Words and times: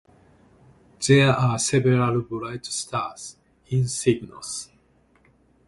There 1.07 1.29
are 1.29 1.59
several 1.59 2.23
bright 2.23 2.65
stars 2.65 3.37
in 3.67 3.87
Cygnus. 3.87 4.71